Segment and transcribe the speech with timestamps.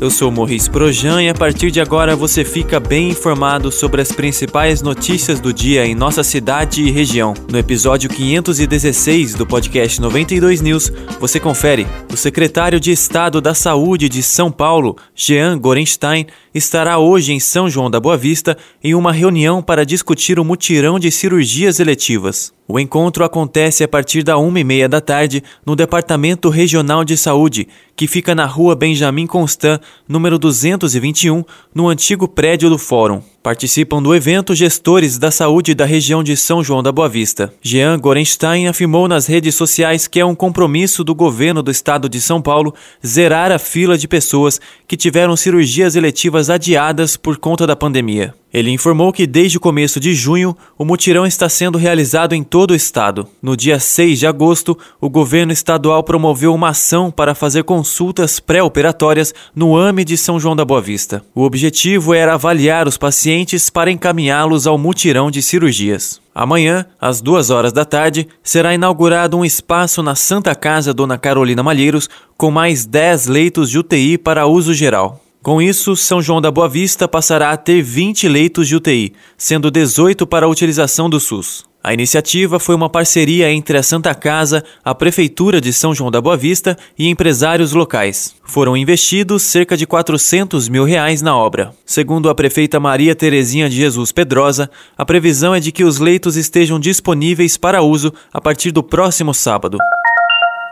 [0.00, 4.12] eu sou Morris Projan e a partir de agora você fica bem informado sobre as
[4.12, 7.34] principais notícias do dia em nossa cidade e região.
[7.50, 11.86] No episódio 516 do podcast 92 News, você confere.
[12.12, 17.68] O secretário de Estado da Saúde de São Paulo, Jean Gorenstein, estará hoje em São
[17.68, 22.52] João da Boa Vista em uma reunião para discutir o mutirão de cirurgias eletivas.
[22.70, 27.16] O encontro acontece a partir da uma e meia da tarde no Departamento Regional de
[27.16, 33.22] Saúde, que fica na rua Benjamin Constant, número 221, no antigo prédio do Fórum.
[33.42, 37.54] Participam do evento gestores da saúde da região de São João da Boa Vista.
[37.62, 42.20] Jean Gorenstein afirmou nas redes sociais que é um compromisso do governo do estado de
[42.20, 42.74] São Paulo
[43.06, 48.34] zerar a fila de pessoas que tiveram cirurgias eletivas adiadas por conta da pandemia.
[48.52, 52.70] Ele informou que desde o começo de junho, o mutirão está sendo realizado em todo
[52.70, 53.28] o estado.
[53.42, 59.34] No dia 6 de agosto, o governo estadual promoveu uma ação para fazer consultas pré-operatórias
[59.54, 61.22] no AME de São João da Boa Vista.
[61.34, 63.27] O objetivo era avaliar os pacientes
[63.72, 66.20] para encaminhá-los ao mutirão de cirurgias.
[66.34, 71.62] Amanhã, às duas horas da tarde, será inaugurado um espaço na Santa Casa Dona Carolina
[71.62, 75.20] Malheiros com mais 10 leitos de UTI para uso geral.
[75.42, 79.70] Com isso, São João da Boa Vista passará a ter 20 leitos de UTI, sendo
[79.70, 81.64] 18 para a utilização do SUS.
[81.88, 86.20] A iniciativa foi uma parceria entre a Santa Casa, a Prefeitura de São João da
[86.20, 88.34] Boa Vista e empresários locais.
[88.44, 91.72] Foram investidos cerca de 400 mil reais na obra.
[91.86, 96.36] Segundo a prefeita Maria Terezinha de Jesus Pedrosa, a previsão é de que os leitos
[96.36, 99.78] estejam disponíveis para uso a partir do próximo sábado.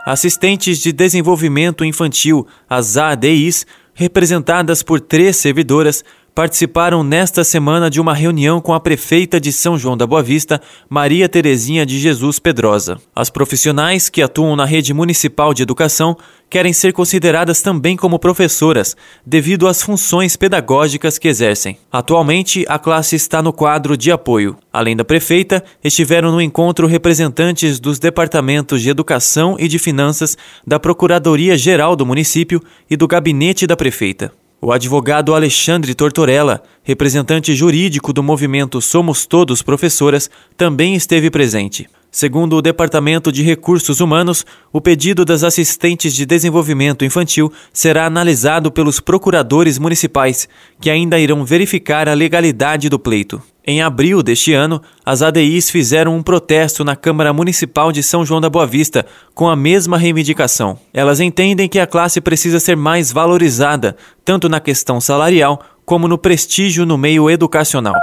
[0.05, 6.05] Assistentes de Desenvolvimento Infantil, as ADIs, representadas por três servidoras,
[6.37, 10.61] participaram nesta semana de uma reunião com a prefeita de São João da Boa Vista,
[10.87, 12.99] Maria Terezinha de Jesus Pedrosa.
[13.15, 16.15] As profissionais que atuam na rede municipal de educação
[16.47, 18.95] querem ser consideradas também como professoras,
[19.25, 21.79] devido às funções pedagógicas que exercem.
[21.91, 24.55] Atualmente, a classe está no quadro de apoio.
[24.71, 30.37] Além da prefeita, estiveram no encontro representantes dos departamentos de Educação e de Finanças,
[30.67, 34.31] da Procuradoria-Geral do município e do gabinete da prefeita.
[34.59, 41.87] O advogado Alexandre Tortorella, representante jurídico do movimento Somos Todos Professoras, também esteve presente.
[42.11, 48.71] Segundo o Departamento de Recursos Humanos, o pedido das assistentes de desenvolvimento infantil será analisado
[48.71, 50.47] pelos procuradores municipais,
[50.79, 53.41] que ainda irão verificar a legalidade do pleito.
[53.69, 58.39] Em abril deste ano, as ADIs fizeram um protesto na Câmara Municipal de São João
[58.39, 60.79] da Boa Vista com a mesma reivindicação.
[60.93, 66.17] Elas entendem que a classe precisa ser mais valorizada, tanto na questão salarial como no
[66.17, 67.95] prestígio no meio educacional.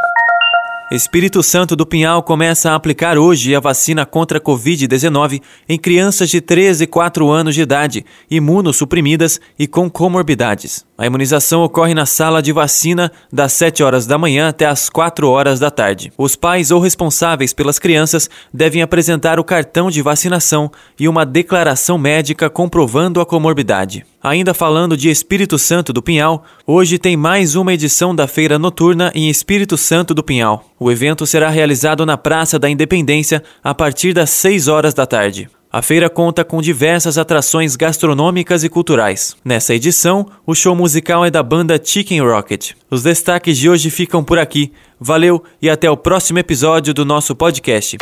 [0.93, 6.29] Espírito Santo do Pinhal começa a aplicar hoje a vacina contra a Covid-19 em crianças
[6.29, 10.85] de 13 e 4 anos de idade, imunossuprimidas e com comorbidades.
[10.97, 15.29] A imunização ocorre na sala de vacina das 7 horas da manhã até as 4
[15.29, 16.13] horas da tarde.
[16.17, 21.99] Os pais ou responsáveis pelas crianças devem apresentar o cartão de vacinação e uma declaração
[21.99, 24.07] médica comprovando a comorbidade.
[24.23, 29.11] Ainda falando de Espírito Santo do Pinhal, hoje tem mais uma edição da Feira Noturna
[29.17, 30.65] em Espírito Santo do Pinhal.
[30.79, 35.51] O evento será realizado na Praça da Independência a partir das 6 horas da tarde.
[35.75, 39.35] A feira conta com diversas atrações gastronômicas e culturais.
[39.45, 42.75] Nessa edição, o show musical é da banda Chicken Rocket.
[42.89, 44.71] Os destaques de hoje ficam por aqui.
[45.01, 47.99] Valeu e até o próximo episódio do nosso podcast.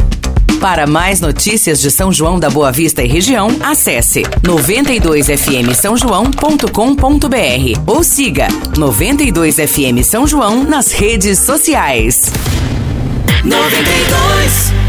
[0.61, 6.71] Para mais notícias de São João da Boa Vista e região, acesse 92fm São João.com.br
[7.87, 12.27] ou siga 92fm São João nas redes sociais.
[13.43, 14.82] 92